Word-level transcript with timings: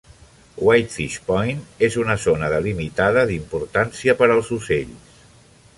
Whitefish 0.67 1.17
Point 1.27 1.61
és 1.89 1.97
una 2.05 2.15
zona 2.23 2.49
delimitada 2.55 3.27
d'importància 3.33 4.19
per 4.23 4.31
als 4.37 4.53
ocells. 4.59 5.21